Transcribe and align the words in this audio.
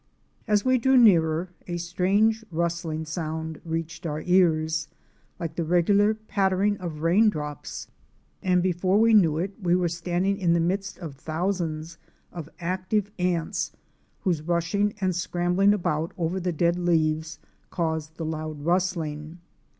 As 0.47 0.65
we 0.65 0.79
drew 0.79 0.97
nearer, 0.97 1.49
a 1.67 1.77
strange 1.77 2.43
rustling 2.49 3.05
sound 3.05 3.61
reached 3.63 4.07
our 4.07 4.21
ears, 4.23 4.87
like 5.39 5.53
the 5.55 5.63
regular 5.63 6.15
pattering 6.15 6.75
of 6.79 7.03
raindrops, 7.03 7.87
and 8.41 8.63
before 8.63 8.99
we 8.99 9.13
knew 9.13 9.37
it 9.37 9.53
we 9.61 9.75
were 9.75 9.87
standing 9.87 10.39
in 10.39 10.53
the 10.53 10.59
midst 10.59 10.97
of 10.97 11.13
thousands 11.13 11.99
of 12.31 12.49
active 12.59 13.11
ants, 13.19 13.73
whose 14.21 14.41
rushing 14.41 14.95
and 14.99 15.15
scrambling 15.15 15.71
about 15.71 16.13
over 16.17 16.39
the 16.39 16.51
dead 16.51 16.79
leaves 16.79 17.37
caused 17.69 18.15
the 18.15 18.25
loud 18.25 18.59
rustling. 18.65 19.37